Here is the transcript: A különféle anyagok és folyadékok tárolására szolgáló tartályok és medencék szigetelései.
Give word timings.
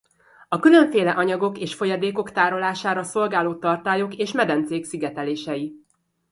A 0.49 0.59
különféle 0.59 1.11
anyagok 1.11 1.57
és 1.57 1.73
folyadékok 1.75 2.31
tárolására 2.31 3.03
szolgáló 3.03 3.55
tartályok 3.55 4.15
és 4.15 4.31
medencék 4.31 4.83
szigetelései. 4.85 5.79